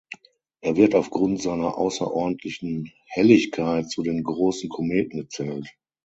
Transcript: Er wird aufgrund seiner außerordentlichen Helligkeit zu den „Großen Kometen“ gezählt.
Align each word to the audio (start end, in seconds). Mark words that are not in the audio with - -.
Er 0.61 0.77
wird 0.77 0.95
aufgrund 0.95 1.43
seiner 1.43 1.77
außerordentlichen 1.77 2.91
Helligkeit 3.05 3.87
zu 3.91 4.01
den 4.01 4.23
„Großen 4.23 4.67
Kometen“ 4.67 5.19
gezählt. 5.19 5.67